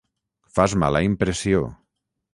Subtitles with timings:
[0.55, 1.63] Fas mala impressió.